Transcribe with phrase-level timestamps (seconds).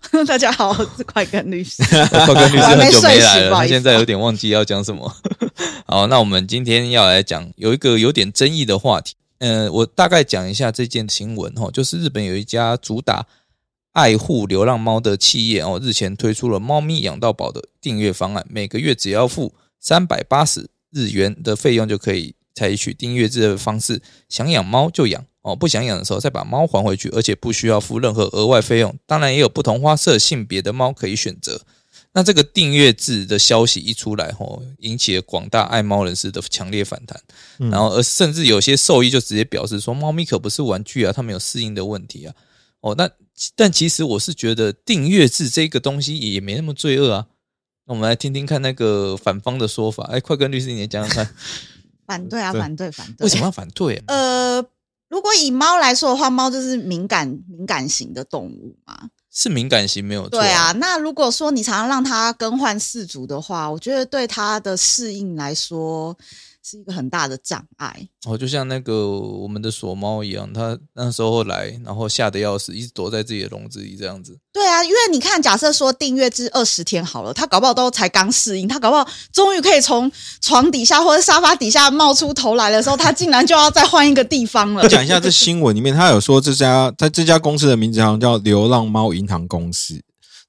[0.26, 1.82] 大家好，我是快根律师。
[2.08, 5.14] 快根律师很久没来了，他现在有点忘记要讲什么。
[5.86, 9.14] 好，那我们今天要来讲有一个有点争议的话题。
[9.38, 13.26] 嗯，我大概讲一下这件新闻哈，就是日本有一家主打
[13.92, 25.24] 爱护流浪猫的企业哦，日前推出了猫咪养到宝的订阅方案，每个月只要付三百八十日元的费用就可以采取订阅制的方式，想养猫就养。
[25.42, 28.94] 哦，不想养的时候再把猫还回去，而且不需要付任何额外费用。
[29.06, 31.60] 当然也有不同花色、性别的猫可以选择。
[32.12, 37.18] 那这个订阅制的消息一出来，吼，引起了广大爱猫人士的强烈反弹。
[37.70, 42.34] 然后，而甚至有些兽医就直接表示说，猫咪可不是玩具啊，它们有适应的问题啊。
[42.80, 43.08] 哦，那
[43.54, 47.26] 但其实我是觉得订阅制这个东西也没那么罪恶啊。
[47.86, 50.04] 那我们来听听看那个反方的说法。
[50.10, 51.34] 哎，快跟律师你讲讲看。
[52.06, 53.24] 反对啊，反对，反对。
[53.24, 54.02] 为什么要反对？
[54.08, 54.64] 呃。
[55.10, 60.40] 如果以猫来说的话，猫就是敏感敏感型的动物嘛，是敏感型没有错。
[60.40, 66.16] 对啊，那如果说你常常让它更换饲主的话，我觉得对它的适应来说。
[66.70, 74.38] 是一个很大的障碍哦，就像那个我们的锁猫一样，它那时候来，然后吓得要死，一直躲在自己的笼子里这样子。
[74.52, 80.10] 对啊，因为你看，假设说订阅至二十天好了，它搞不好都才刚适应，它搞不好终于可以从
[80.40, 84.88] 床底下或者沙发底下冒出头来的时候，它竟然就要再换一个地方了。
[84.88, 90.00] 讲一下这新闻里面，他有说这家他这家公司的名字好像叫流浪猫银行公司。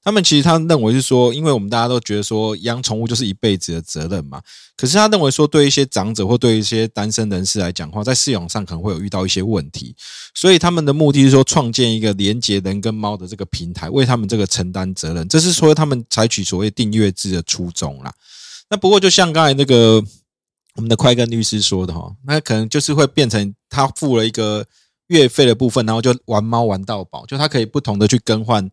[0.04, 4.42] 他们其实他认为是说，因为我们大家都觉得说养宠物就是一辈子的责任嘛。
[4.76, 9.94] 可是他认为说，对一些长者或对一些单身人士来讲话，在饲养上可能会有遇到一些问题。
[10.34, 15.28] 所以他们的目的是说，创建一个连接人跟猫的这个平台，为他们这个承担责任。
[15.28, 18.12] 这是说他们采取所谓订阅制的初衷啦。
[18.68, 20.02] 那不过就像刚才那个
[20.74, 24.66] 我们的快根律师说的哈，那可能就是会变成他付了一个
[25.06, 28.68] 月费的部分，然后就玩猫玩到饱，就他可以不同的去更换。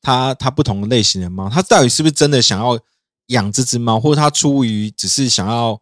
[0.00, 2.78] 他他不同类型的猫，他到底是不是真的想要
[3.26, 5.80] 养这只猫，或者他出于只是想要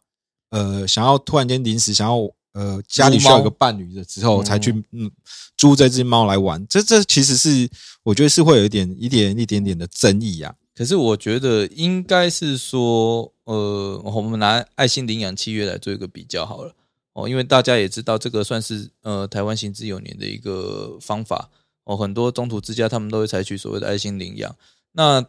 [0.50, 2.16] 呃想要突然间临时想要
[2.53, 5.10] 呃家里需要一个伴侣的时候才去嗯
[5.56, 6.66] 租这只猫来玩？
[6.66, 7.69] 这这其实是
[8.03, 10.54] 我觉得是会有一点一点一点点的争议啊。
[10.75, 16.75] 可是我觉得应该是说呃，我们拿爱心领养契约来做一个比较好了
[17.12, 21.48] 哦，因为大家也知道这个算是呃台湾行之有年的一个方法。
[21.86, 24.56] 哦，很多中途之家他们都会采取所谓的爱心领养，
[24.91, 25.24] 那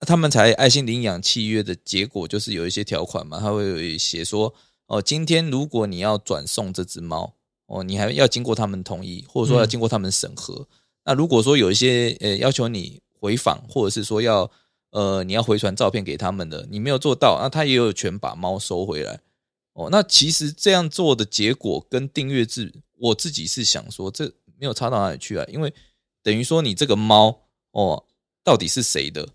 [0.00, 4.54] 他们才爱心领养契约的结果就是有一些条款嘛，他会写说，
[4.86, 7.34] 哦，今天如果你要转送这只猫，
[7.66, 10.68] 哦，你还要经过他们同意，或者说要经过他们审核。
[11.04, 14.48] 那如果说有一些呃要求你回访，或者是说要
[14.90, 19.18] 呃你要回传照片给他们的，你没有做到，那他也有权把猫收回来。
[19.72, 24.32] 哦，那其实这样做的结果跟订阅制，我自己是想说这。
[24.58, 25.44] 没有差到哪里去啊？
[25.48, 25.72] 因为
[26.22, 27.42] 等于说你这个猫
[27.72, 28.04] 哦，
[28.42, 29.28] 到底是谁的？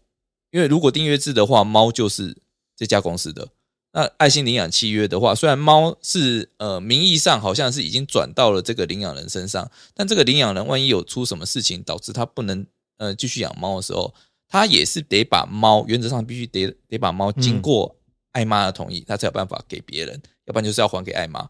[0.52, 2.35] 因为如果订阅制的话，猫就是
[2.75, 3.47] 这家公司的。
[3.91, 12.66] 那爱心领养契约的话，虽然猫是呃名义上好像是已经转到了这个领养人身上，但这个领养人万一有出什么事情导致他不能
[12.97, 14.13] 呃继续养猫的时候，
[14.47, 17.96] 他也是得把猫原则上必须得得把猫经过
[18.31, 21.50] 爱妈的同意，他才有办法给别人，要不然就是要还给爱妈。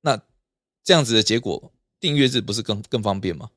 [0.00, 0.20] 那
[0.82, 1.72] 这样子的结果。
[2.02, 3.50] 订阅制不是更更方便吗？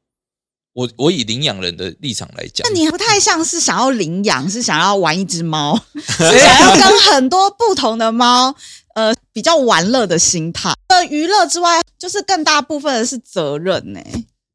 [0.73, 5.75] 我我以领养人的立场来讲，那你不太像是想要领养，是想要玩一只猫，
[6.19, 8.53] 想要跟很多不同的猫，
[8.93, 10.73] 呃，比较玩乐的心态。
[10.89, 14.01] 呃，娱乐之外，就是更大部分的是责任呢。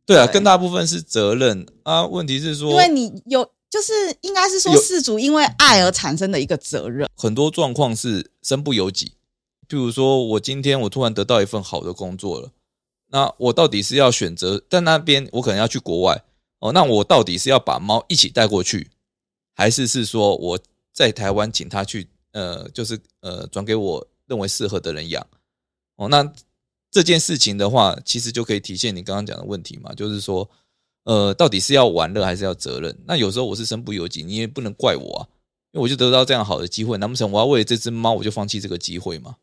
[0.06, 2.06] 对啊，更大部分是责任啊。
[2.06, 7.08] 问题是说，因为你有，就是应该是说，事主因为爱而产生的一个责任。
[7.16, 9.14] 很多状况是身不由己，
[9.66, 12.50] 譬如说我今天我突然得到一份好的工作了。
[13.12, 16.22] 那我到底是要选择在那边，我可能要去国外
[16.60, 16.72] 哦。
[16.72, 18.88] 那我到底是要把猫一起带过去，
[19.54, 20.58] 还是是说我
[20.92, 25.26] 在台湾请他去，呃，就是呃转给我认为适合的人养
[25.96, 26.08] 哦？
[26.08, 26.32] 那
[26.90, 30.48] 这件事情的话，其实就可以体现你刚刚讲的问题嘛，就是说，
[31.04, 32.96] 呃，到底是要玩乐还是要责任？
[33.06, 35.26] 那有时候我是身不由己，你也不能怪我啊，
[35.72, 39.36] 因为我就得到这样好的机会，难不成我要为了这只猫我就放弃这个机会吗？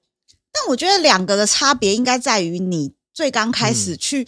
[0.54, 2.94] 但我觉得两个的差别应该在于你。
[3.18, 4.24] 最刚开始去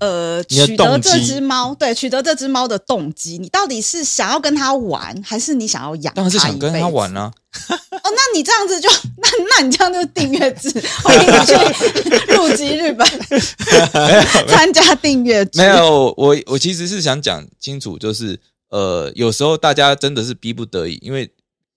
[0.00, 6.12] 呃取得这只猫，对取得这只猫的动机，你到底是想要跟它玩，还是你想要养？
[6.12, 7.32] 当然是想跟它玩啊。
[7.70, 8.86] 哦，那你这样子就
[9.16, 10.68] 那那你这样就订阅制，
[11.02, 13.08] 欢迎你去入籍日本
[14.46, 15.62] 参加订阅制。
[15.62, 18.38] 没有，我我其实是想讲清楚，就是
[18.68, 21.30] 呃，有时候大家真的是逼不得已，因为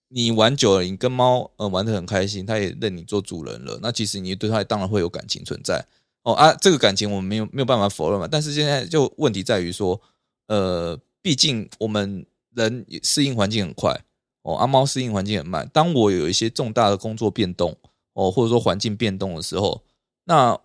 [0.09, 5.85] 你玩久了，你跟猫呃玩的很开心，它也认你做主人了，那其实你对它当然会有感情存在
[6.27, 8.27] 哦啊，这个感情我们没有没有办法否认嘛。
[8.29, 10.01] 但是现在就问题在于说，
[10.47, 13.97] 呃，毕竟我们人适应环境很快
[14.41, 15.69] 哦，阿猫适应环境很慢。
[15.71, 17.77] 当我有一些重大的工作变动
[18.11, 19.81] 哦，或者说环境变动的时候，
[20.25, 20.59] 那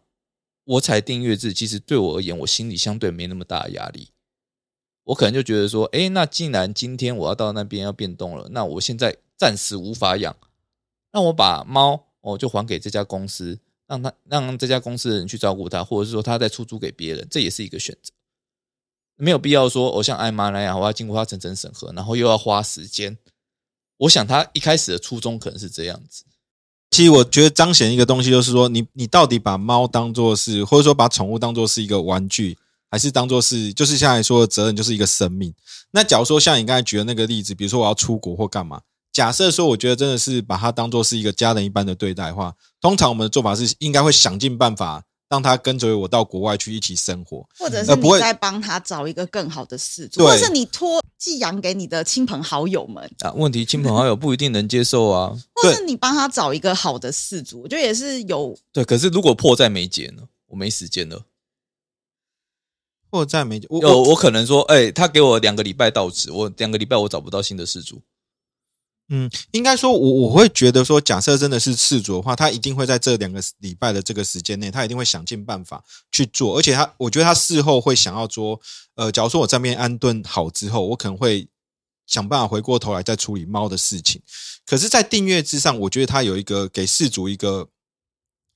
[0.64, 4.08] 我才订阅制，其实对我而言，我心里相对没那么大的压力。
[5.04, 10.36] 我可能就觉得说，哎，那既然今天我要到那边要变动了，那我现在暂时无法养，
[11.12, 13.60] 那我把猫哦就还给这家公司，
[13.92, 18.10] 让他让这家公司的人去照顾它，或者是说他再出租给别人，这也是一个选择。
[19.16, 23.18] 没有必要说，我像艾妈那样，我要经过他层层审核，然后又要花时间。
[23.98, 26.24] 我想他一开始的初衷可能是这样子。
[26.90, 32.56] 其实我觉得彰显一个东西，就是说，你你到底把猫当做是，或者说把宠物当做是一个玩具，
[32.90, 35.54] 还是当做是，就是像来说的责任，就是一个生命。
[35.90, 38.80] 那假如说像你刚才举的那个例子，比如说我要出国或干嘛，
[39.12, 55.36] 假设说，我觉得真的是把他当做是一个家人一般的对待的话，通常我们的做法是应该会想尽办法让他跟着我到国外去一起生活，或者是你呃不会在帮他找一个更好的事主，或者是你托寄养给你的亲朋好友们，啊，问题亲朋好友不一定能接受啊。
[55.62, 60.22] 或者是你帮他找一个好的事主，我觉得也是有对，可是如果迫在眉睫呢？
[60.46, 61.22] 我没时间了。
[63.10, 68.00] 迫在眉睫我我可能说，哎、他给我两个礼拜到职，我两个礼拜我找不到新的事主。
[69.14, 78.58] 嗯，应该说我我会觉得说，假设真的是事主的话，他一定会在这两个礼拜的这个时间内，他一定会想尽办法去做，而且他我觉得他事后会想要说，
[78.94, 81.46] 呃，假如说我这边安顿好之后，我可能会
[82.06, 84.22] 想办法回过头来再处理猫的事情。
[84.64, 87.68] 可是，在订阅之上，我觉得他有一个给事主一个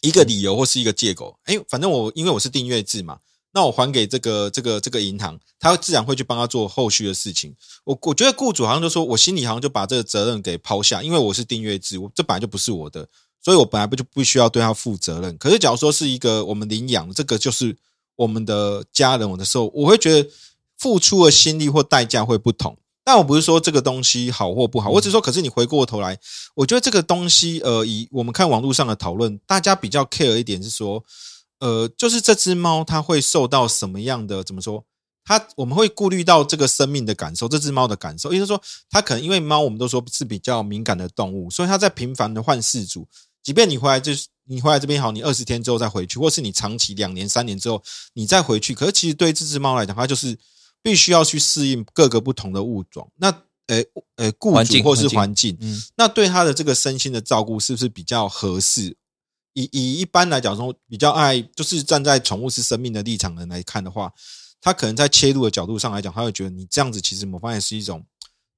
[0.00, 1.38] 一个理由或是一个借口。
[1.44, 3.18] 哎，反正我因为我是订阅制嘛，
[3.56, 7.56] 那我还给这个这个这个银行，他自然会去帮他做后续的事情。
[7.84, 13.08] 我我觉得雇主好像就说我心里好像就把这个责任给抛下，因为我是订阅制，我这本来就不是我的，
[13.42, 15.38] 所以我本来不就不需要对他负责任。
[15.38, 17.74] 可是假如说是一个我们领养，这个就是
[18.16, 20.28] 我们的家人，我的时候，我会觉得
[20.76, 22.76] 付出的心力或代价会不同。
[23.02, 26.18] 但我不是说这个东西好或不好，我只是说，可是你回过头来，
[26.56, 31.02] 我觉得这个东西，呃，以我们看网络上的讨论，大家比较 care 一点是说，
[31.58, 34.84] 呃，就是这只猫它会受到什么样的怎么说？
[35.24, 43.08] 它我们会顾虑到这个生命的感受，这只猫的感受，也就是说，它可能因为猫我们都说是比较敏感的动物，所以它在频繁的换饲主，
[43.42, 47.82] 即便你回来就是你回来这边好，你二十天之后再回去，或是你长期两年三年之后
[48.12, 50.38] 你再回去，可是其实对这只猫来讲，它就是
[50.80, 53.10] 必须要去适应各个不同的物种。
[53.16, 53.28] 那
[53.66, 53.82] 呃
[54.14, 58.96] 呃，雇环境主或是环境环境，嗯，那对它的这个身心的照顾是不是比较合适？
[59.56, 64.12] 以以一般来讲说，比较爱就是站在宠物是生命的立场的人来看的话，
[64.60, 68.04] 他可能在切入的角度上来讲，他会觉得你这样子其实我发现是一种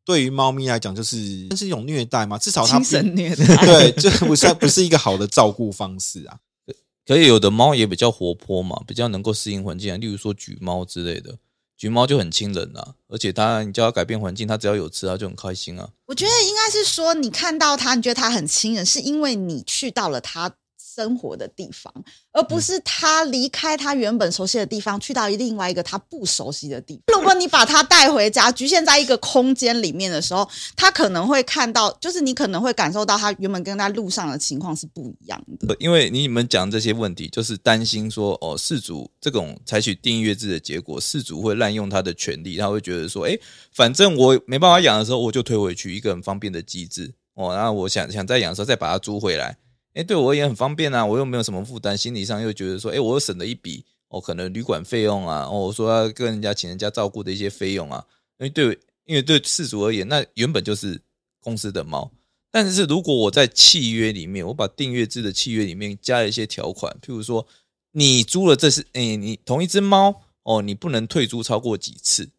[0.04, 1.16] 对于猫咪来讲，就是
[1.56, 3.64] 是一种虐待嘛，至少它精不神虐待。
[3.64, 6.38] 对，这不是不是一个好的照顾方式啊。
[7.06, 11.38] 可以有的猫也比较活泼嘛，比较能够适应环境啊，例如说橘猫之类的。
[11.76, 15.88] 橘猫就很亲人啊，而且它你叫它改变环境，它只要有吃，它就很开心啊。
[16.06, 20.56] 我觉得应该是说，你看到它，你觉得它很亲人，是因为你去到了他
[20.98, 21.94] 生活的地方，
[22.32, 27.16] 而不是他离开他原本熟悉的地方，去到另外一个他不熟悉的地方。
[27.16, 35.76] 如果你把他带回家，局限在一个空间里面的时候，他可能会看到，就是你可能会感受到他原本跟他路上的情况是不一样的。
[35.78, 43.38] 因为你们讲这些问题，就是担心说，哦，事主这种采取订阅制的结果，事主会滥用他的权利，他会觉得说，哎，
[43.72, 47.14] 反正我没办法养的时候，我就推回去，一个很方便的机制。
[47.34, 49.56] 哦，然后我想想再养的时候再把它租回来，
[49.98, 58.06] 哎，对我而言很方便啊，我又没有什么负担，心理上又觉得说，哎，我又省了一笔，哦，可能旅馆费用啊，哦，我说要跟人家请人家照顾的一些费用啊，
[58.38, 61.00] 因为对，因为对事主而言，那原本就是
[61.40, 62.08] 公司的猫。
[62.48, 67.44] 但是如果我在契约里面，我把订阅制的契约里面加了一些条款，譬如说，
[67.90, 72.30] 你租了这是，诶、你同一只猫哦，你不能退租超过几次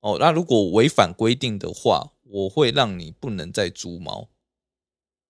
[0.00, 0.16] 哦。
[0.18, 4.26] 那如果违反规定的话，我会让你不能再租猫。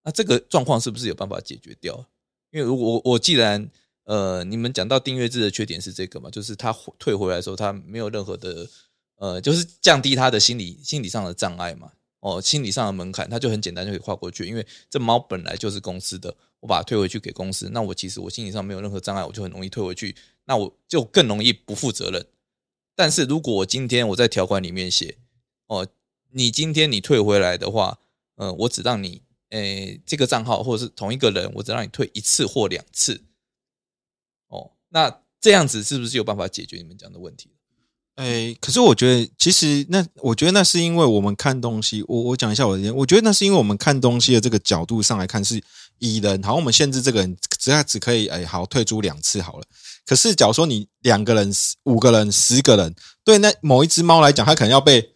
[0.05, 2.07] 那这个状况是不是有办法解决掉？
[2.51, 3.71] 因为如果我我既然
[4.05, 8.69] 呃，你们讲到订阅制的缺点是这个嘛，就是他退回来的时候，他没有任何的
[9.17, 11.93] 呃，就是降低他的心理心理上的障碍嘛。
[12.21, 22.25] 哦，心理上的门槛，它就很简单就可以跨过去，因为这猫本来就是公司的，我把它退回去给公司，那我其实我心理上没有任何障碍，我就很容易退回去，那我就更容易不负责任。
[22.95, 25.19] 但是如果我今天我在条款里面写，
[25.67, 25.85] 哦，
[26.31, 27.99] 你今天你退回来的话，
[28.37, 33.23] 呃，我只让你，诶这个账号或者是同一个人，我只让你退一次或两次。
[34.49, 37.51] 哦，那这样子是不是有办法解决你们讲的问题？
[38.17, 45.63] 哎，可是我觉得，其实那我觉得那是因为我们看东西，我我讲一下我的，我觉得那是因为我们看东西的这个角度上来看是
[45.99, 49.65] 以人，好，我们限制这个人只要只可以哎好退出两次好了。
[50.05, 51.51] 可是假如说你两个人、
[51.85, 52.95] 五个人、十个人，
[53.25, 55.15] 对那某一只猫来讲，它可能要被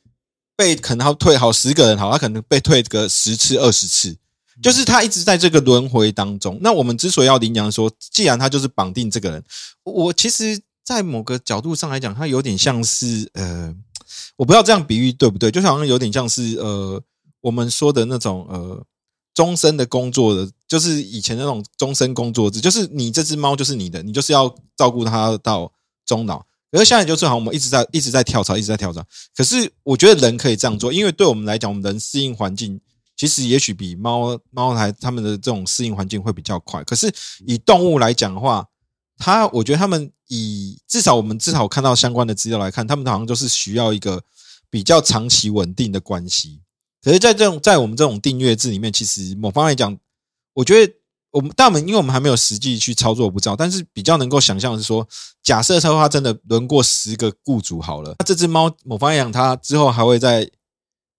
[0.56, 4.16] 被可能要退好十个人好，它可能被退个十次、二十次，
[4.62, 6.58] 就是它一直在这个轮回当中。
[6.60, 9.44] 那我们之所以要领养，说既然它就是绑定这个人，
[9.84, 10.60] 我其实。
[10.86, 13.74] 在某个角度上来讲，它有点像是呃，
[14.36, 17.02] 我不知道这样比喻对不对，就好像有点像是呃，
[17.40, 18.80] 我们说的那种呃，
[19.34, 25.72] 终身的工作的，就是以前那种终身工作制，就是你这只猫就是你的，你就是要照顾它到
[26.06, 26.38] 终老。
[26.70, 29.04] 可是现在就是好像我们一直在一直在跳槽，一直在跳槽。
[29.34, 32.80] 可是我觉得人可以这样做，因为对我们来讲，我们人适应环境
[33.16, 36.84] 其实也许比猫猫还他们的这种适应环境会比较快。
[36.84, 37.12] 可是
[37.46, 38.66] 以动物来讲的话，
[39.16, 40.12] 它我觉得他们。
[40.28, 44.20] 以至少我们至少看到相关的资料来看，他们好像都是需要一个
[44.68, 46.60] 比较长期稳定的关系。
[47.00, 49.96] 可是，在这种在我们这种订阅制里面，其实某方来讲，
[50.52, 50.92] 我觉得
[51.30, 53.54] 我们但我们因为我们还没有实际去操作，不知道。
[53.54, 55.06] 但是比较能够想象是说，
[55.44, 60.50] 假设说它真的轮过十个雇主好了，那这只猫某方来讲，它之后还会在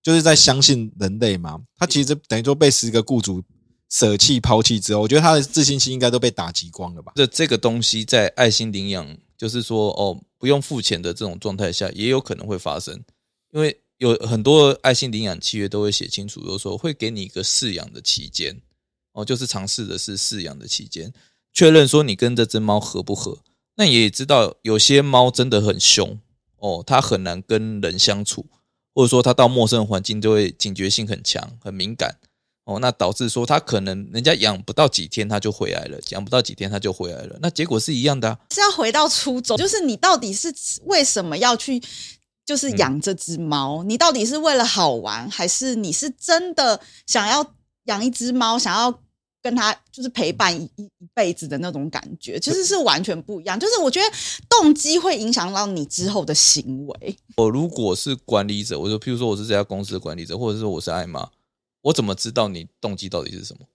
[0.07, 1.59] 就是在相信人类嘛？
[1.77, 3.43] 他其实等于说被十个雇主。
[3.89, 7.11] 舍弃、抛弃之后，我觉得他的自信心应该都被打击光了吧？
[7.15, 13.03] 这这个东西在爱心领养，就是说哦，不用付钱的这种状态下，也有可能会发生。
[13.51, 18.61] 因为有很多爱心领养契约都会写清楚，有时候会给你一个饲养的期间，
[19.11, 21.11] 哦，就是尝试的是饲养的期间，
[21.53, 23.39] 确认说你跟这只猫合不合。
[23.75, 26.17] 那也知道有些猫真的很凶
[26.57, 28.45] 哦，它很难跟人相处，
[28.97, 32.15] 或者说他到陌生环境就会警觉性很强、很敏感。
[32.65, 38.35] 哦，那导致说他可能人家养不到几天他就回来了，养不到几天他就回来了，那结果是一样的。
[38.49, 40.51] 是要回到初衷，就是你到底是
[40.85, 41.79] 为什么要去，
[42.43, 43.83] 就是养这只猫？
[43.83, 48.99] 你到底是为了好玩，还是你是真的想要养一只猫，想要
[49.41, 52.39] 跟他就是陪伴一一辈子的那种感觉？
[52.39, 53.59] 其实是完全不一样。
[53.59, 54.05] 就是我觉得
[54.49, 57.17] 动机会影响到你之后的行为。
[57.37, 61.29] 我如果是管理者，我就譬如说我是这家公司的管理者，或者说我是艾玛。
[61.83, 63.65] 我怎么知道你动机到底是什么？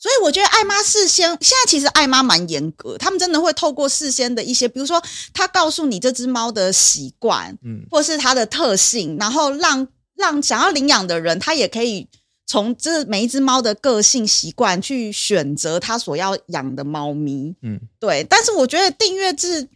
[0.00, 5.02] 所以我觉得爱妈事先现在其实爱妈蛮严格，他们真的会透过事先的一些，比如说
[5.32, 12.06] 他告诉你这只猫的习惯，嗯，或是它的特性，然后让让想要领养的人，他也可以
[12.48, 18.26] 从这每一只猫的个性习惯去选择它所要养的猫咪，嗯，对。
[18.28, 19.68] 但是我觉得订阅制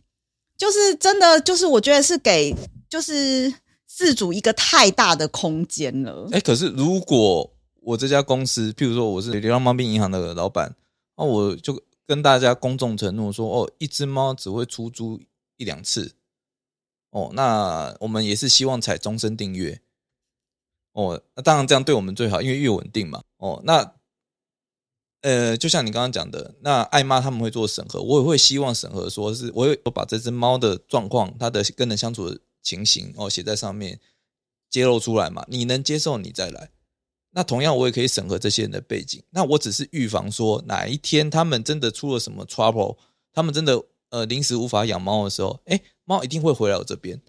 [0.56, 2.52] 就是真的，就是我觉得是给
[2.88, 3.54] 就是。
[3.94, 6.26] 自主一个太大的空间了。
[6.32, 7.52] 哎，可是如果
[7.82, 10.74] 我这家公司，譬如说我是流浪猫咪银行的老板，
[11.18, 15.20] 那我就跟大家公众承诺说，哦，一只猫只会出租
[15.58, 16.12] 一两次。
[17.10, 19.82] 哦，那我们也是希望采终身订阅。
[20.92, 23.22] 哦，那当然这样对我们最好，因为越稳定嘛。
[23.38, 23.94] 哦，那
[25.22, 32.38] 呃，就像你刚刚讲的，那爱妈他们会做审核，我也会希望审核，说是我我把这只猫的状况，它的跟人相处的。
[32.64, 33.98] 情形哦，写在上面，
[34.70, 35.44] 揭露出来嘛？
[35.48, 36.70] 你能接受，你再来。
[37.32, 39.20] 那同样，我也可以审核这些人的背景。
[39.30, 42.96] 那我只是预防说，哪一天他们真的出了什么 trouble，
[43.32, 47.20] 他们真的呃临时无法养猫的时候，哎，猫一定会回来我这边。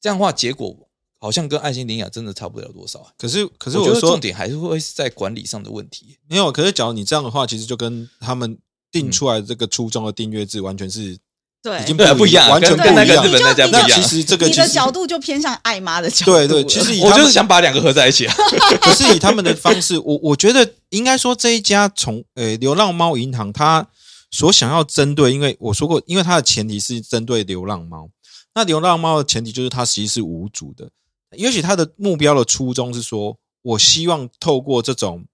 [0.00, 0.76] 这样的话，结果
[1.22, 3.06] 好像跟爱心领养真的差不了多少啊。
[3.16, 6.18] 可是，可是我觉得重点还是会是在管理上的问题。
[6.28, 8.58] 没有，可是假如你这样的话，其实就跟他们
[8.90, 11.16] 定出来这个初衷的订阅制完全是。
[11.62, 13.70] 对，已经不一样，完全不一样。
[13.70, 16.32] 那其实这个你的角度就偏向爱妈的角度。
[16.32, 18.34] 对对，其实我就是想把两个合在一起啊。
[18.82, 23.86] 可是以他们的方式，我我觉得应该说这一家从呃流浪猫银行，它
[24.32, 28.08] 所想要针对，因为我说过，因为它的前提是针对流浪猫。
[28.56, 30.90] 那流浪猫的前提就是它其实是无主的，
[31.36, 35.26] 也许他的目标的初衷是说，我希望透过这种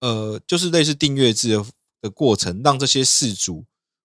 [0.00, 1.66] 呃，就是类似订阅制的
[2.02, 3.64] 的过程，让这些事主。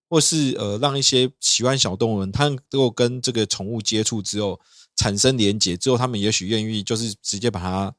[0.10, 4.60] 或是呃，让一些喜欢小动物人，他能够跟这个宠物接触之后
[4.96, 7.92] 产生连结，之后他们也许愿意就是直接把它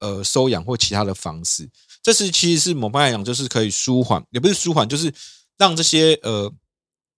[0.00, 1.66] 呃收养或其他的方式。
[2.02, 5.10] 这是其实是某方来讲，就是可以舒缓，也不是舒缓，就是
[5.56, 6.52] 让这些呃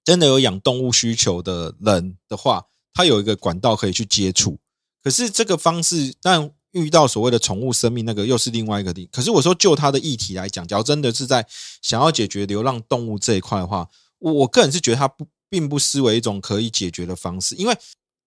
[0.05, 4.57] 真的有养动物需求的人的话，他有一个管道可以去接触。
[5.05, 9.09] 可是这个方式，但遇到所谓的宠物生命，那个又是另外一个地。
[9.13, 11.47] 可是我说就他的议题来讲，假如真的是在
[11.83, 13.89] 想要解决流浪动物这一块的话。
[14.21, 17.77] 我我个人是觉得它不并不失为一种可以解决的方式，因为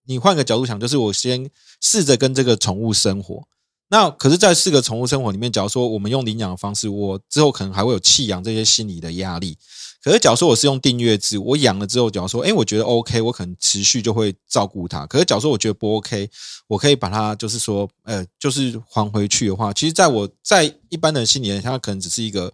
[0.06, 3.48] 你换个角度想，就是我先试着跟这个宠物生活，
[3.90, 9.56] 那可是，在四个宠物生活里面，假如说我们用领养的方式，我之后可能还会有弃养这些心理的压力。
[10.02, 15.06] 可是，假如说我是用订阅制，我养了之后，假如说，哎，我觉得 OK，我可能持续就会照顾它。
[15.06, 16.30] 可是，假如说我觉得不 OK，
[16.66, 22.52] 我可以把它就是说，呃，就是还回去的话，其实在我在一般的心理，它可能只是一个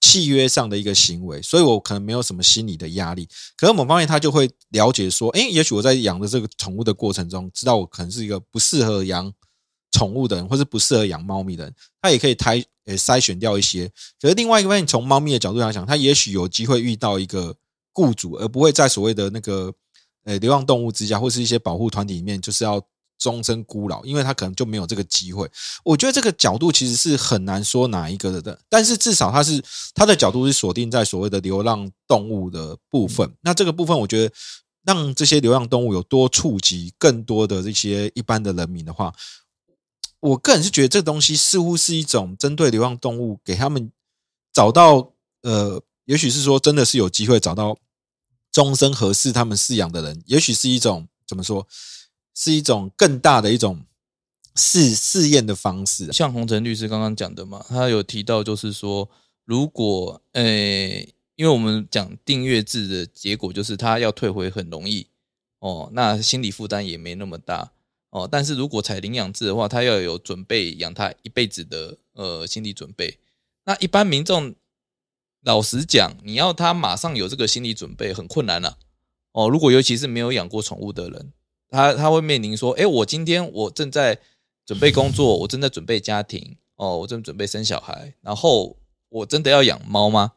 [0.00, 3.28] 契约上的一个行为，所以我可能没有什么心理的压力。
[3.56, 9.32] 可是某方面，他就会了解说，哎，也许我在养的这个宠物的过程中，知道我可能是一个不适合养。
[9.94, 13.88] 宠物的人，或是不适合养猫咪的人，他也可以筛呃筛选掉一些。
[14.20, 17.54] 可是另外一个方面，从猫咪的角度来讲，他也许有机会遇到一个
[17.92, 19.72] 雇主，而不会在所谓的那个
[20.24, 22.82] 呃流浪动物之家或是一些保护团体里面，就是要
[23.16, 25.48] 终身孤老，因为他可能就没有这个机会。
[25.84, 29.62] 我觉得这个角度其实是很难说哪一个的，但是至少他是
[29.94, 33.32] 他的角度是锁定在所谓的流浪动物的部分。
[33.42, 34.34] 那这个部分，我觉得
[34.84, 39.14] 让这些流浪动物有多触及更多的这些一般的人民的话。
[40.24, 43.92] 我个人是觉得这东西似乎是一种针对流浪动物，给他们
[44.54, 45.12] 找到
[45.42, 47.76] 呃，也许是说真的是有机会找到
[48.50, 51.66] 终身合适他们饲养的人，也许是一种怎么说，
[52.34, 53.84] 是一种更大的一种
[54.56, 56.10] 试试验的方式。
[56.10, 59.06] 像洪晨律师刚刚讲的嘛，他有提到就是说，
[59.44, 60.42] 如果呃，
[61.36, 65.06] 因为我们讲订阅制的结果就是他要退回很容易
[65.58, 67.72] 哦，那心理负担也没那么大。
[68.14, 73.18] 哦，但是如果采领养制的话，他要有准备养他一辈子的呃心理准备。
[73.64, 74.54] 那一般民众
[75.42, 78.78] 老实讲，你要他马上有这个心理准备很困难了。
[79.32, 81.32] 哦，如果尤其是没有养过宠物的人，
[81.70, 84.20] 他他会面临说：，哎，我今天我正在
[84.64, 88.76] 准备工作，我正在准备家庭，哦，我正准备生小孩，然后
[89.08, 90.34] 我真的要养猫吗？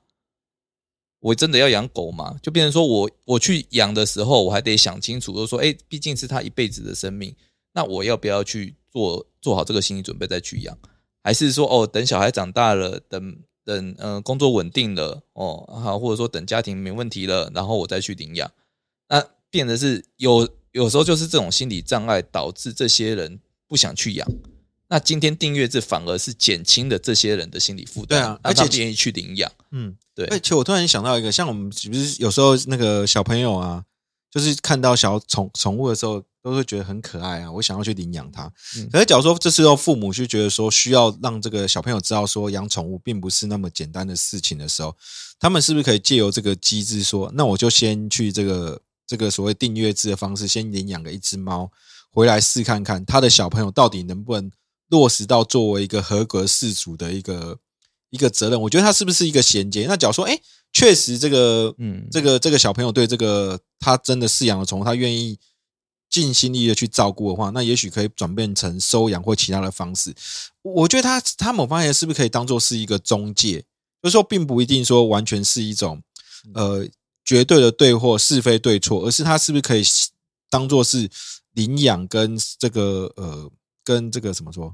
[1.20, 2.40] 我真的要养狗吗？
[2.42, 7.36] 就变成说我我去养的时候，我还得想清楚，就说：，哎，毕竟是他一辈子的生命。
[7.78, 10.76] 那我要不要去做做好这个心理准备再去养，
[11.24, 18.52] 还是说哦等小孩长大了，等等嗯工作稳定了哦好，或者说等家庭没问题了，然后我再去领养？
[19.10, 24.28] 那变得是有有时候就是这种心理障碍导致这些人不想去养。
[24.88, 29.52] 那今天订阅制反而是减轻了这些人的心理负担，对啊，而且愿意去领养。
[29.70, 30.26] 嗯，对。
[30.30, 33.84] 而且我突然想到一个，像我们是不是有时候那个小朋友啊，
[34.32, 36.24] 就是看到小宠宠物的时候。
[36.50, 38.52] 都会觉得很可爱啊，我想要去领养它。
[38.92, 44.96] 可是，假如说这时候父母就觉得说需要让这个小朋友知道说养宠物并不是那么简单的事情的时候，
[45.40, 51.70] 他们是不是可以借由这个机制说，那我就先去这个这个所谓订阅制的方式，先领养个一只猫
[52.12, 54.50] 回来试看看，他的小朋友到底能不能
[54.90, 57.60] 落实到作为一个合格饲主的一个
[58.10, 58.62] 一个责任？
[58.62, 59.86] 我觉得他是不是一个衔接？
[59.88, 60.40] 那假如说，哎，
[60.72, 65.38] 确实这个，嗯，这个这个小朋友对这个他真的饲养的宠物，他愿意。
[66.10, 70.16] 尽心力的去照顾的话，那也许可以转变成收养或其他的方式。
[70.62, 73.64] 我觉得他他某方面是不是可以当做是一个中介？
[74.02, 76.02] 就是说，并不一定说完全是一种
[76.54, 76.88] 呃
[77.26, 79.84] 绝对的对或是非对错，而是他是不是可以
[80.50, 81.10] 当做是
[81.54, 83.52] 领养跟这个呃
[83.84, 84.74] 跟这个怎么说，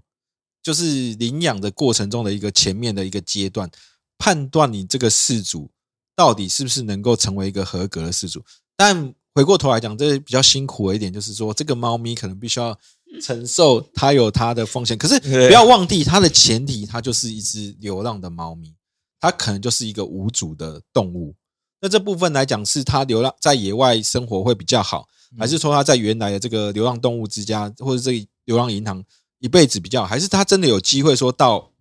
[0.61, 3.69] 就是领养的过程中的一个前面的一个阶段，
[4.17, 5.71] 判断你这个事主
[6.15, 8.43] 到底是不是能够成为一个合格的事主，
[8.75, 9.15] 但。
[9.35, 12.77] 回过头来讲，这比较辛苦的一点就是说，这个猫咪可能必须要
[13.21, 14.95] 承受它有它的风险。
[14.95, 18.75] 可是不要忘记，它的前提它就是一只流浪的猫咪，
[19.19, 21.35] 它可能就是一个无主的动物。
[21.81, 25.07] 那这部分来讲，是它流浪在野外生活会比较好，
[25.39, 29.03] 还是说它在原来的这个流浪动物之家或者这流浪银行
[29.39, 30.07] 一辈子比较好？
[30.07, 31.71] 还是它真的有机会说到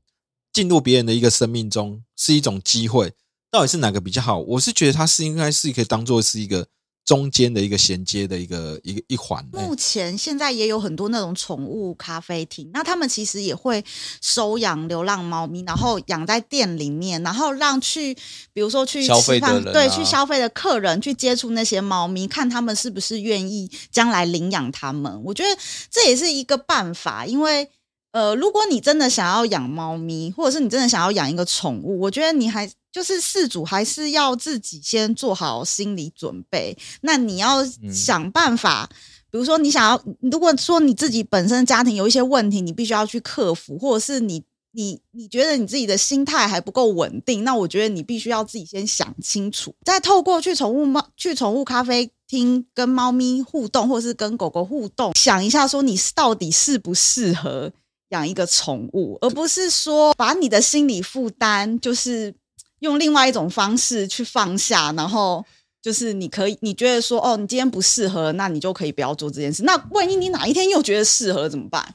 [0.54, 3.12] 进入别人的一个生命中是一种机会？
[3.50, 4.38] 到底是哪个比较好？
[4.38, 6.66] 我是觉得它是应该是可以当做是一个。
[7.04, 9.44] 中间的一个衔接的一个一个一环。
[9.52, 13.84] 目前现在也有很多那种宠物咖啡厅，那他们其实也会
[14.20, 18.14] 收养流浪猫咪，然后养在店里面，然后让去，
[18.52, 25.22] 比如说去吃饭，对，去消费的客人去接触那些猫咪，看他们是不是愿意将来领养他们。
[25.24, 25.60] 我觉得
[25.90, 27.68] 这也是一个办法，因为。
[28.12, 36.76] 呃，如果你真的想要养猫咪，或者是你真的想要养一个宠物，我觉得你还就是事主还是要自己先做好心理准备。
[37.00, 38.88] 那你要想办法，
[39.30, 57.72] 比如说你想要，如果说你自己本身家庭有一些问题，你必须要去克服，或者是你你你觉得你自己的心态还不够稳定，那我觉得你必须要自己先想清楚，再透过去宠物猫去宠物咖啡厅跟猫咪互动，或者是跟狗狗互动，想一下说你到底适不适合。
[58.12, 62.34] 养一个宠物，而不是说把你的心理负担，就是
[62.82, 65.44] 用另外一种方式去放下，然后
[65.80, 69.62] 就是你可以，你觉得说哦，你今天不适合，那你就可以不要做这件事。
[69.62, 71.94] 那万一你哪一天又觉得适合怎么办？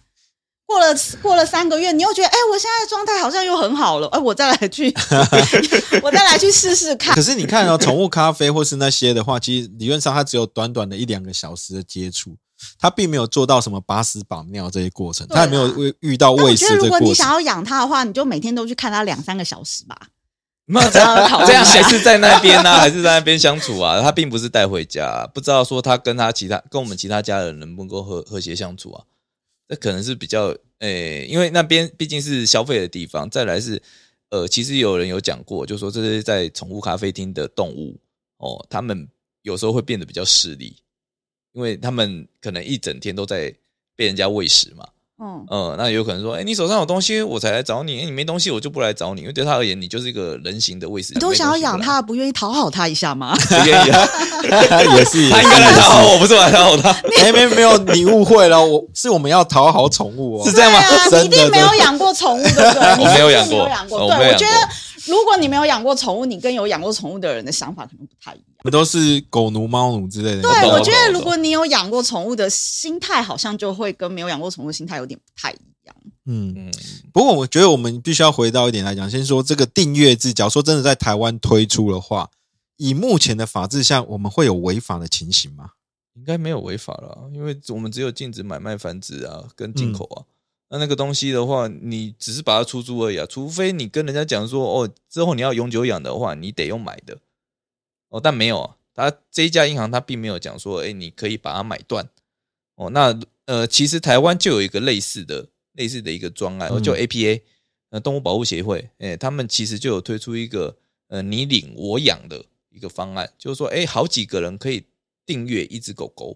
[0.66, 0.88] 过了
[1.22, 4.94] 过了三个月，你又觉得，哎，我现在的状态好像又很好了，哎，我再来去，
[6.04, 7.16] 我再来去试试看。
[7.16, 12.36] 可是你看哦，宠物咖啡或是那些的话，其实理论上它只有短短的一两个小时的接触，
[12.78, 17.00] 它并没有做到什么把屎把尿这些过程，它也没有遇遇到喂食这个过程。
[17.00, 19.98] 如果你想要养它的话，你就每天都去看它两三个小时吧。
[20.70, 21.16] 那 这样
[21.48, 24.02] 这样还是在那边呢，还是在那边相处啊？
[24.02, 29.04] 他并不是带回家，不知道说他跟他其他跟我们其他家人能不能够和和谐相处啊？
[29.70, 33.30] 这可能是比较诶，因为那边毕竟是消费的地方。
[33.30, 33.82] 再来是
[34.30, 37.98] 呃，其实有人有讲过，就说这是在宠物咖啡厅的动物
[38.38, 39.08] 哦，他们
[39.44, 40.76] 有时候会变得比较势利，
[41.54, 43.56] 因为他们可能一整天都在
[43.96, 44.86] 被人家喂食嘛。
[45.20, 49.22] 嗯呃，那有可能说，哎，你手上有东西，我才来找你；，你没东西，我就不来找你。
[49.22, 51.14] 因为对他而言，你就是一个人形的喂食。
[51.16, 53.36] 你都想要养它，不愿意讨好它一下吗？
[53.50, 53.90] 不愿意，
[54.96, 56.96] 也是 他应该来讨好我，不是来讨好他。
[57.24, 60.80] 没没没有，你误会了，我是我们要讨好宠物哦，是这样吗？
[61.20, 62.92] 你一定没有养过宠物，对不对？
[63.04, 63.68] 我没有养过，
[64.08, 64.70] 对，我觉得
[65.08, 65.66] 如果你没有
[68.64, 70.42] 我们都是狗奴、猫奴之类的。
[70.42, 75.96] 对，我觉得如果你有养过宠物的心态，好像就会跟没有养过宠物的心态有点不太一样。
[76.26, 76.72] 嗯嗯，
[77.14, 82.30] 不过我觉得我们必须要回到一点来讲，先说这个订阅制，假如说真的在台湾推出的话，
[82.78, 85.70] 以目前的法制下，我们会有违法的情形吗？
[86.16, 90.26] 应该没有违法了，因为我们只有禁止买卖、繁殖啊，跟进口啊。
[90.70, 97.18] 那那个东西的话，你只是把它出租而已啊，除非你跟人家讲说，哦，之后你要永久养的话，你得用买的。
[98.10, 102.10] 哦，但没有，他这一家银行他并没有讲说，哎，你可以把它买断。
[102.76, 105.50] 哦，那呃，其实台湾就有一个类似的。
[105.78, 107.40] 类似的一个专案，就 APA，
[107.92, 110.76] 呃，动物保护协会，哎，他们其实就有推出一个
[111.08, 114.84] 呃你领我养的一个方案，就是说，哎，好几个人可以
[115.24, 116.36] 订阅一只狗狗，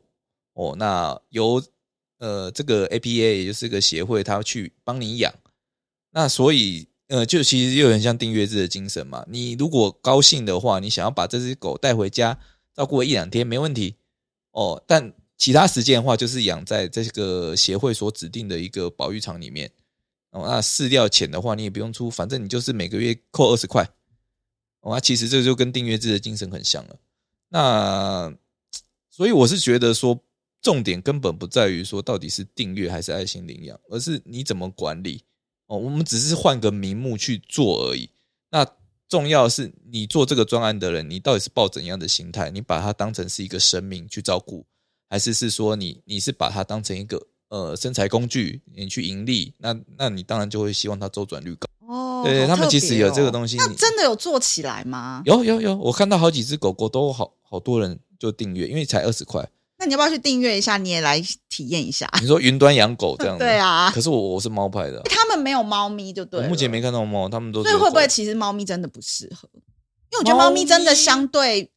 [0.53, 1.59] 哦，那由
[2.19, 5.33] 呃这个 APA 也就是个协会，他去帮你养，
[6.11, 9.23] 那所以呃就其实又很像订阅制的精神嘛。
[9.29, 12.39] 你如果高兴的话，你想要把这只狗带回家
[12.73, 13.95] 照顾一两天没问题，
[14.51, 15.13] 哦，但。
[15.37, 19.67] 其他时间的话，就是养在这个协会所指定的一个保育场里面。
[20.29, 23.83] 哦，那饲料钱的话，你也不用出，反正你就是每个月扣二十块。
[24.81, 26.95] 哦，那其实这就跟订阅制的精神很像了。
[27.49, 28.31] 那
[29.09, 30.23] 所以我是觉得说，
[30.61, 35.23] 重点根本不在于说到底是订阅还是爱心领养，而是你怎么管理。
[35.71, 38.09] 哦，我们只是换个名目去做而已。
[38.51, 38.67] 那
[39.07, 42.51] 重要是你做这个专案的人，你到底是抱怎样的心态？
[42.51, 44.65] 你把它当成是一个生命去照顾。
[45.09, 52.21] 还是是说你你是把它当成一个呃生财工具，你去盈利，那那你当然就会希望它周转率高哦。
[52.25, 55.21] 对他们其实有这个东西，那真的有做起来吗？
[55.25, 59.49] 有有有，我看到好几只狗狗都好好多人就订阅，因为才二十块。
[59.81, 60.77] 那你要不要去订阅一下？
[60.77, 62.07] 你也来体验一下？
[62.21, 63.39] 你说云端养狗这样子？
[63.43, 63.89] 对啊。
[63.91, 66.39] 可是我我是猫派的，他们没有猫咪就对。
[66.39, 69.49] 我目前没看到猫，他们都所以会不会其实猫咪真的不适合？
[69.55, 69.61] 因
[70.11, 71.71] 为我觉得猫咪真的相对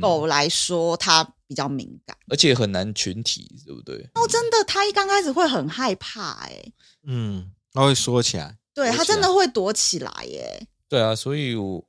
[0.00, 1.34] 狗来说，它。
[1.50, 3.96] 比较敏感，而且很难群体，对不对？
[4.14, 6.62] 哦，真的，它一刚开始会很害怕，哎，
[7.08, 10.64] 嗯，它会缩起来，对它真的会躲起来，耶。
[10.88, 11.84] 对啊，所以我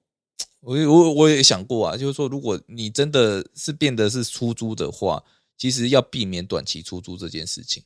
[0.62, 5.22] 我我我也想过啊，就是说，如果你真的是变得是出租的话，
[5.58, 7.84] 其实要避免短期出租这件事情，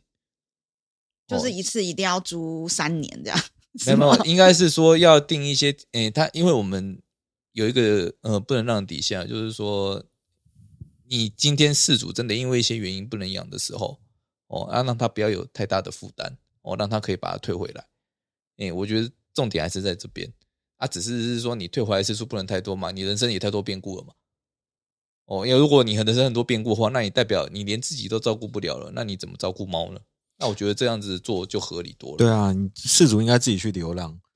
[1.27, 3.39] 就是一次一定要租三年这样，
[3.85, 7.01] 没有没有，应该是说要定一些，诶，他因为我们
[7.53, 10.03] 有一个呃，不能让底下，就是说。
[11.07, 13.99] 你今天事主真的因为一些原因不能养的时候，
[14.47, 17.85] 哦，要让他不要有太大的负担，哦，让他可以把它退回来。
[18.57, 20.27] 诶，我觉得重点还是在这边，
[20.77, 24.15] 啊，只是是说你退回来次数不能太多嘛，你人生也太多变故了嘛。
[25.27, 29.99] 哦，因为如果你人生很多变故的话，那你代表你连自己都照顾不了了，那你怎么照顾猫呢？
[30.37, 32.17] 那我觉得这样子做就合理多了。
[32.17, 34.17] 对啊，你事主应该自己去流浪。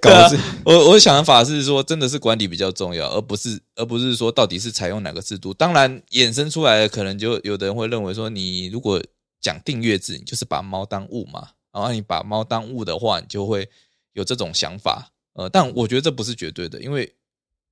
[0.00, 0.30] 对啊，
[0.64, 5.52] 我我想法是说，真的是管理比较重要，而不是而不是说到底是采用哪个制度。
[5.52, 9.02] 当然，衍生出来的可能就有的人会认为说，你如果
[9.40, 11.48] 讲订阅制，你就是把猫当物嘛。
[11.72, 13.68] 然后你把猫当物的话，你就会
[14.12, 15.10] 有这种想法。
[15.34, 17.12] 呃，但我觉得这不是绝对的，因为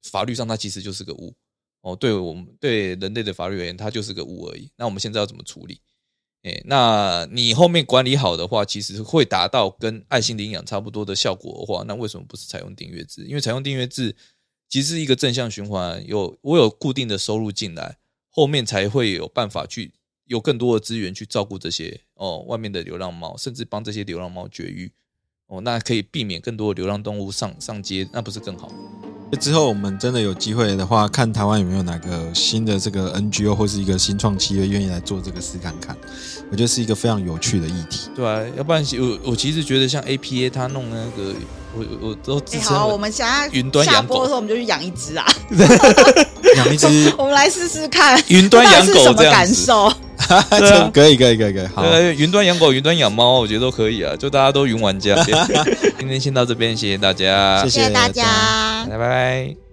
[0.03, 1.35] 法律上它其实就是个物。
[1.83, 4.71] 哦，对我们对人类的法律而言，它就是个物而已。
[4.77, 5.81] 那我们现在要怎么处理？
[6.43, 13.25] 哎，那你后面管理好的话，其实会达到跟爱心领养差不多的效果的话，那为什么不是采用订阅制？
[13.27, 14.15] 因为采用订阅制
[14.69, 19.93] 其实是一个正向循环，有我有固定的收入进来，后面才会有办法去
[20.25, 24.93] 有更多的资源去照顾这些哦外面的流浪猫，甚至帮这些流浪猫绝育
[25.51, 28.69] 哦，那可以避免更多的流浪动物上上街，那不是更好？
[29.41, 35.97] 之后我们真的有机会的话，看台湾有没有哪个新的这个 NGO 或是一个新创企业愿意来做这个事看看，
[36.53, 38.11] 我觉得是一个非常有趣的议题。
[38.15, 41.35] 对啊，要不然我我其实觉得像 APA 他弄那个，
[41.77, 45.27] 我我我都自哎，好，我们想要云端养播的时候，我们就去养一只啊，
[46.57, 46.87] 养一只，
[47.19, 49.93] 我们来试试看，云端养狗不知道是什么这样感受？
[50.59, 55.15] 对啊可以可以可以可以，好，对，云端养狗、云端养猫，我觉得都可以啊，就大家都云玩家。
[55.99, 58.87] 今天先到这边，谢谢大家，谢谢谢大家。
[58.89, 59.70] 拜拜。